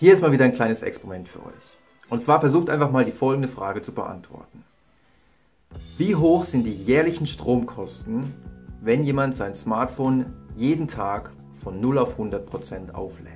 Hier 0.00 0.12
ist 0.14 0.22
mal 0.22 0.30
wieder 0.30 0.44
ein 0.44 0.52
kleines 0.52 0.84
Experiment 0.84 1.28
für 1.28 1.40
euch. 1.40 1.76
Und 2.08 2.22
zwar 2.22 2.38
versucht 2.38 2.70
einfach 2.70 2.92
mal 2.92 3.04
die 3.04 3.10
folgende 3.10 3.48
Frage 3.48 3.82
zu 3.82 3.90
beantworten. 3.90 4.62
Wie 5.96 6.14
hoch 6.14 6.44
sind 6.44 6.62
die 6.62 6.72
jährlichen 6.72 7.26
Stromkosten, 7.26 8.32
wenn 8.80 9.02
jemand 9.02 9.34
sein 9.34 9.56
Smartphone 9.56 10.26
jeden 10.56 10.86
Tag 10.86 11.32
von 11.64 11.80
0 11.80 11.98
auf 11.98 12.16
100% 12.16 12.92
auflädt? 12.92 13.32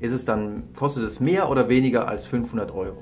Ist 0.00 0.10
es 0.10 0.24
dann, 0.24 0.64
kostet 0.74 1.04
es 1.04 1.20
mehr 1.20 1.48
oder 1.48 1.68
weniger 1.68 2.08
als 2.08 2.26
500 2.26 2.72
Euro? 2.72 3.00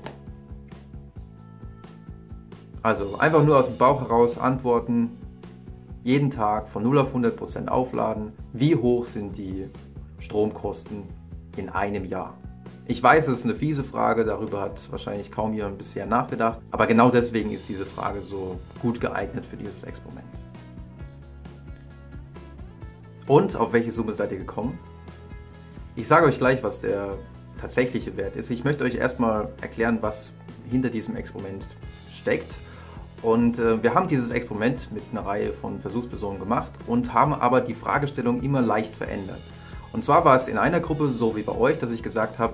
Also 2.83 3.17
einfach 3.17 3.43
nur 3.43 3.57
aus 3.57 3.65
dem 3.65 3.77
Bauch 3.79 4.01
heraus 4.01 4.37
antworten, 4.37 5.17
jeden 6.03 6.29
Tag 6.29 6.69
von 6.69 6.83
0 6.83 6.99
auf 6.99 7.15
100% 7.15 7.69
aufladen. 7.69 8.33
Wie 8.53 8.75
hoch 8.75 9.07
sind 9.07 9.35
die 9.35 9.67
Stromkosten 10.19 11.05
in 11.55 11.69
einem 11.69 12.05
Jahr? 12.05 12.37
Ich 12.89 13.03
weiß, 13.03 13.27
es 13.27 13.39
ist 13.39 13.43
eine 13.43 13.55
fiese 13.55 13.83
Frage, 13.83 14.23
darüber 14.23 14.61
hat 14.61 14.79
wahrscheinlich 14.91 15.29
kaum 15.29 15.53
jemand 15.53 15.77
bisher 15.77 16.05
nachgedacht, 16.05 16.59
aber 16.71 16.87
genau 16.87 17.09
deswegen 17.09 17.51
ist 17.51 17.67
diese 17.67 17.85
Frage 17.85 18.21
so 18.21 18.61
gut 18.81 19.01
geeignet 19.01 19.45
für 19.45 19.57
dieses 19.57 19.83
Experiment. 19.83 20.25
Und 23.27 23.57
auf 23.57 23.73
welche 23.73 23.91
Summe 23.91 24.13
seid 24.13 24.31
ihr 24.31 24.37
gekommen? 24.37 24.79
Ich 25.97 26.07
sage 26.07 26.27
euch 26.27 26.37
gleich, 26.37 26.63
was 26.63 26.79
der 26.79 27.17
tatsächliche 27.59 28.15
Wert 28.15 28.37
ist. 28.37 28.49
Ich 28.51 28.63
möchte 28.63 28.85
euch 28.85 28.95
erstmal 28.95 29.49
erklären, 29.59 29.97
was 29.99 30.31
hinter 30.69 30.89
diesem 30.89 31.17
Experiment 31.17 31.67
steckt. 32.13 32.53
Und 33.21 33.59
äh, 33.59 33.83
wir 33.83 33.95
haben 33.95 34.07
dieses 34.07 34.31
Experiment 34.31 34.93
mit 34.93 35.03
einer 35.11 35.25
Reihe 35.25 35.51
von 35.51 35.81
Versuchspersonen 35.81 36.39
gemacht 36.39 36.71
und 36.85 37.13
haben 37.13 37.33
aber 37.33 37.59
die 37.59 37.73
Fragestellung 37.73 38.43
immer 38.43 38.61
leicht 38.61 38.95
verändert. 38.95 39.41
Und 39.91 40.03
zwar 40.03 40.25
war 40.25 40.35
es 40.35 40.47
in 40.47 40.57
einer 40.57 40.79
Gruppe 40.79 41.09
so 41.09 41.35
wie 41.35 41.43
bei 41.43 41.55
euch, 41.55 41.79
dass 41.79 41.91
ich 41.91 42.03
gesagt 42.03 42.39
habe, 42.39 42.53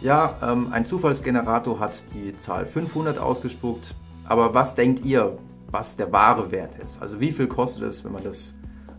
ja, 0.00 0.34
ähm, 0.42 0.68
ein 0.72 0.84
Zufallsgenerator 0.84 1.78
hat 1.78 1.92
die 2.12 2.36
Zahl 2.36 2.66
500 2.66 3.18
ausgespuckt, 3.18 3.94
aber 4.24 4.52
was 4.52 4.74
denkt 4.74 5.04
ihr, 5.04 5.38
was 5.70 5.96
der 5.96 6.12
wahre 6.12 6.50
Wert 6.50 6.78
ist? 6.82 7.00
Also 7.00 7.20
wie 7.20 7.32
viel 7.32 7.46
kostet 7.46 7.84
es, 7.84 8.04
wenn 8.04 8.12
man 8.12 8.24
das 8.24 8.54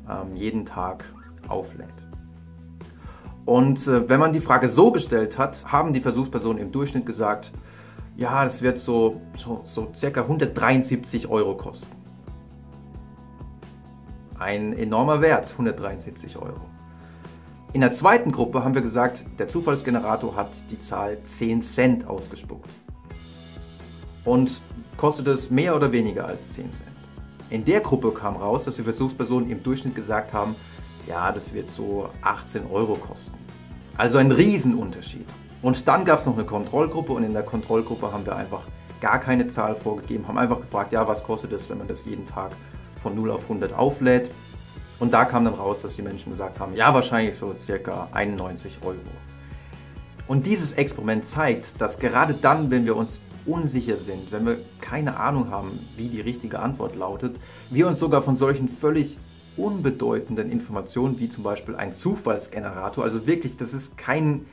ähm, 0.09 0.35
jeden 0.35 0.65
Tag 0.65 1.03
auflädt? 1.47 1.89
Und 3.45 3.85
äh, 3.87 4.07
wenn 4.07 4.19
man 4.19 4.31
die 4.31 4.39
Frage 4.39 4.69
so 4.69 4.91
gestellt 4.91 5.37
hat, 5.37 5.65
haben 5.71 5.93
die 5.93 5.99
Versuchspersonen 5.99 6.61
im 6.61 6.71
Durchschnitt 6.71 7.05
gesagt, 7.05 7.51
ja, 8.15 8.43
das 8.43 8.61
wird 8.61 8.79
so, 8.79 9.21
so, 9.37 9.61
so 9.63 9.91
circa 9.93 10.21
173 10.21 11.27
Euro 11.27 11.55
kosten. 11.55 11.87
Ein 14.39 14.73
enormer 14.73 15.21
Wert, 15.21 15.51
173 15.51 16.37
Euro. 16.37 16.61
In 17.73 17.81
der 17.81 17.91
zweiten 17.91 18.31
Gruppe 18.31 18.63
haben 18.63 18.75
wir 18.75 18.83
gesagt, 18.83 19.25
der 19.39 19.49
Zufallsgenerator 19.49 20.35
hat 20.35 20.51
die 20.69 20.77
Zahl 20.77 21.17
10 21.39 21.63
Cent 21.63 22.07
ausgespuckt. 22.07 22.69
Und 24.23 24.61
kostet 24.95 25.25
es 25.25 25.49
mehr 25.49 25.75
oder 25.75 25.91
weniger 25.91 26.27
als 26.27 26.53
10 26.53 26.71
Cent. 26.71 26.91
In 27.49 27.65
der 27.65 27.79
Gruppe 27.79 28.11
kam 28.11 28.35
raus, 28.35 28.65
dass 28.65 28.75
die 28.75 28.83
Versuchspersonen 28.83 29.49
im 29.49 29.63
Durchschnitt 29.63 29.95
gesagt 29.95 30.33
haben, 30.33 30.55
ja, 31.07 31.31
das 31.31 31.51
wird 31.51 31.67
so 31.67 32.09
18 32.21 32.67
Euro 32.67 32.93
kosten. 32.93 33.33
Also 33.97 34.19
ein 34.19 34.31
Riesenunterschied. 34.31 35.25
Und 35.63 35.87
dann 35.87 36.05
gab 36.05 36.19
es 36.19 36.27
noch 36.27 36.35
eine 36.35 36.45
Kontrollgruppe 36.45 37.11
und 37.11 37.23
in 37.23 37.33
der 37.33 37.43
Kontrollgruppe 37.43 38.13
haben 38.13 38.25
wir 38.27 38.35
einfach 38.35 38.61
gar 39.01 39.19
keine 39.19 39.47
Zahl 39.47 39.75
vorgegeben, 39.75 40.27
haben 40.27 40.37
einfach 40.37 40.61
gefragt, 40.61 40.93
ja, 40.93 41.07
was 41.07 41.23
kostet 41.23 41.51
es, 41.53 41.67
wenn 41.71 41.79
man 41.79 41.87
das 41.87 42.05
jeden 42.05 42.27
Tag 42.27 42.51
von 43.01 43.15
0 43.15 43.31
auf 43.31 43.43
100 43.43 43.73
auflädt. 43.73 44.29
Und 44.99 45.13
da 45.13 45.25
kam 45.25 45.45
dann 45.45 45.55
raus, 45.55 45.81
dass 45.81 45.95
die 45.95 46.01
Menschen 46.01 46.31
gesagt 46.31 46.59
haben, 46.59 46.75
ja, 46.75 46.93
wahrscheinlich 46.93 47.37
so 47.37 47.55
circa 47.59 48.07
91 48.11 48.77
Euro. 48.83 48.97
Und 50.27 50.45
dieses 50.45 50.71
Experiment 50.73 51.25
zeigt, 51.25 51.79
dass 51.81 51.99
gerade 51.99 52.33
dann, 52.33 52.71
wenn 52.71 52.85
wir 52.85 52.95
uns 52.95 53.21
unsicher 53.45 53.97
sind, 53.97 54.31
wenn 54.31 54.45
wir 54.45 54.59
keine 54.79 55.17
Ahnung 55.19 55.51
haben, 55.51 55.79
wie 55.97 56.07
die 56.07 56.21
richtige 56.21 56.59
Antwort 56.59 56.95
lautet, 56.95 57.35
wir 57.69 57.87
uns 57.87 57.99
sogar 57.99 58.21
von 58.21 58.35
solchen 58.35 58.69
völlig 58.69 59.19
unbedeutenden 59.57 60.51
Informationen 60.51 61.19
wie 61.19 61.29
zum 61.29 61.43
Beispiel 61.43 61.75
ein 61.75 61.93
Zufallsgenerator, 61.93 63.03
also 63.03 63.27
wirklich, 63.27 63.57
das 63.57 63.73
ist 63.73 63.97
kein, 63.97 64.45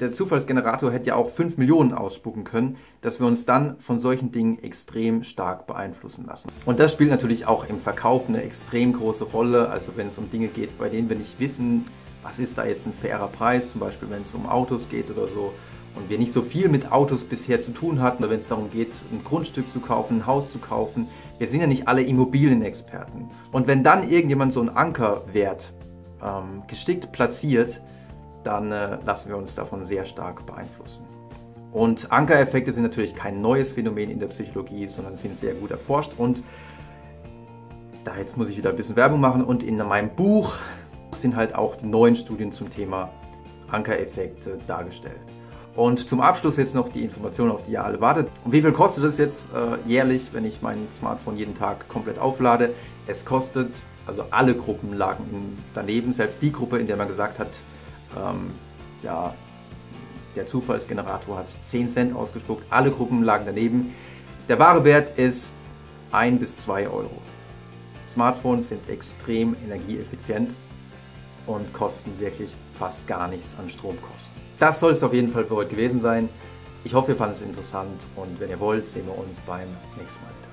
der 0.00 0.12
Zufallsgenerator 0.12 0.92
hätte 0.92 1.08
ja 1.08 1.16
auch 1.16 1.30
5 1.30 1.56
Millionen 1.56 1.92
ausspucken 1.92 2.44
können, 2.44 2.76
dass 3.00 3.20
wir 3.20 3.26
uns 3.26 3.44
dann 3.44 3.78
von 3.80 3.98
solchen 3.98 4.32
Dingen 4.32 4.62
extrem 4.62 5.24
stark 5.24 5.66
beeinflussen 5.66 6.26
lassen. 6.26 6.48
Und 6.66 6.78
das 6.78 6.92
spielt 6.92 7.10
natürlich 7.10 7.46
auch 7.46 7.68
im 7.68 7.80
Verkauf 7.80 8.28
eine 8.28 8.42
extrem 8.42 8.92
große 8.92 9.24
Rolle, 9.24 9.68
also 9.68 9.92
wenn 9.96 10.08
es 10.08 10.18
um 10.18 10.30
Dinge 10.30 10.48
geht, 10.48 10.78
bei 10.78 10.88
denen 10.88 11.08
wir 11.08 11.16
nicht 11.16 11.38
wissen, 11.40 11.86
was 12.22 12.38
ist 12.38 12.58
da 12.58 12.64
jetzt 12.64 12.86
ein 12.86 12.92
fairer 12.92 13.28
Preis, 13.28 13.72
zum 13.72 13.80
Beispiel 13.80 14.10
wenn 14.10 14.22
es 14.22 14.34
um 14.34 14.46
Autos 14.46 14.88
geht 14.88 15.10
oder 15.10 15.28
so, 15.28 15.52
und 15.94 16.08
wir 16.08 16.18
nicht 16.18 16.32
so 16.32 16.42
viel 16.42 16.68
mit 16.68 16.92
Autos 16.92 17.24
bisher 17.24 17.60
zu 17.60 17.72
tun 17.72 18.00
hatten, 18.00 18.22
wenn 18.22 18.38
es 18.38 18.48
darum 18.48 18.70
geht, 18.70 18.92
ein 19.10 19.24
Grundstück 19.24 19.68
zu 19.68 19.80
kaufen, 19.80 20.18
ein 20.18 20.26
Haus 20.26 20.50
zu 20.52 20.58
kaufen. 20.58 21.08
Wir 21.38 21.46
sind 21.46 21.60
ja 21.60 21.66
nicht 21.66 21.88
alle 21.88 22.02
Immobilienexperten. 22.02 23.30
Und 23.50 23.66
wenn 23.66 23.82
dann 23.82 24.08
irgendjemand 24.08 24.52
so 24.52 24.60
einen 24.60 24.68
Ankerwert 24.68 25.72
ähm, 26.22 26.62
gestickt 26.68 27.10
platziert, 27.10 27.80
dann 28.48 28.72
äh, 28.72 28.96
lassen 29.04 29.28
wir 29.28 29.36
uns 29.36 29.54
davon 29.54 29.84
sehr 29.84 30.06
stark 30.06 30.46
beeinflussen. 30.46 31.04
Und 31.70 32.10
Ankereffekte 32.10 32.72
sind 32.72 32.82
natürlich 32.82 33.14
kein 33.14 33.42
neues 33.42 33.72
Phänomen 33.72 34.10
in 34.10 34.18
der 34.18 34.28
Psychologie, 34.28 34.88
sondern 34.88 35.16
sind 35.16 35.38
sehr 35.38 35.52
gut 35.52 35.70
erforscht. 35.70 36.12
Und 36.16 36.42
da 38.04 38.16
jetzt 38.16 38.38
muss 38.38 38.48
ich 38.48 38.56
wieder 38.56 38.70
ein 38.70 38.76
bisschen 38.76 38.96
Werbung 38.96 39.20
machen. 39.20 39.44
Und 39.44 39.62
in 39.62 39.76
meinem 39.76 40.08
Buch 40.08 40.54
sind 41.12 41.36
halt 41.36 41.54
auch 41.54 41.76
die 41.76 41.84
neuen 41.84 42.16
Studien 42.16 42.52
zum 42.52 42.70
Thema 42.70 43.10
Ankereffekte 43.70 44.58
dargestellt. 44.66 45.20
Und 45.76 46.08
zum 46.08 46.22
Abschluss 46.22 46.56
jetzt 46.56 46.74
noch 46.74 46.88
die 46.88 47.04
Information, 47.04 47.50
auf 47.50 47.64
die 47.64 47.72
ihr 47.72 47.84
alle 47.84 48.00
wartet. 48.00 48.28
Und 48.46 48.52
wie 48.52 48.62
viel 48.62 48.72
kostet 48.72 49.04
es 49.04 49.18
jetzt 49.18 49.50
äh, 49.52 49.76
jährlich, 49.86 50.30
wenn 50.32 50.46
ich 50.46 50.62
mein 50.62 50.88
Smartphone 50.94 51.36
jeden 51.36 51.54
Tag 51.54 51.86
komplett 51.88 52.18
auflade? 52.18 52.72
Es 53.06 53.26
kostet, 53.26 53.72
also 54.06 54.24
alle 54.30 54.54
Gruppen 54.54 54.96
lagen 54.96 55.58
daneben, 55.74 56.14
selbst 56.14 56.40
die 56.40 56.50
Gruppe, 56.50 56.78
in 56.78 56.86
der 56.86 56.96
man 56.96 57.08
gesagt 57.08 57.38
hat, 57.38 57.50
ähm, 58.16 58.50
ja, 59.02 59.34
der 60.36 60.46
Zufallsgenerator 60.46 61.38
hat 61.38 61.46
10 61.62 61.90
Cent 61.90 62.16
ausgespuckt, 62.16 62.64
alle 62.70 62.90
Gruppen 62.90 63.22
lagen 63.22 63.44
daneben. 63.46 63.94
Der 64.48 64.58
wahre 64.58 64.84
Wert 64.84 65.18
ist 65.18 65.52
1 66.12 66.38
bis 66.38 66.56
2 66.58 66.88
Euro. 66.88 67.22
Smartphones 68.08 68.68
sind 68.68 68.88
extrem 68.88 69.56
energieeffizient 69.64 70.50
und 71.46 71.72
kosten 71.72 72.18
wirklich 72.18 72.50
fast 72.78 73.06
gar 73.06 73.28
nichts 73.28 73.58
an 73.58 73.68
Stromkosten. 73.68 74.32
Das 74.58 74.80
soll 74.80 74.92
es 74.92 75.02
auf 75.02 75.12
jeden 75.12 75.28
Fall 75.28 75.44
für 75.44 75.56
heute 75.56 75.70
gewesen 75.70 76.00
sein. 76.00 76.28
Ich 76.84 76.94
hoffe, 76.94 77.12
ihr 77.12 77.16
fandet 77.16 77.36
es 77.36 77.42
interessant 77.42 78.00
und 78.16 78.40
wenn 78.40 78.48
ihr 78.48 78.60
wollt, 78.60 78.88
sehen 78.88 79.06
wir 79.06 79.18
uns 79.18 79.40
beim 79.40 79.68
nächsten 79.96 80.22
Mal. 80.22 80.47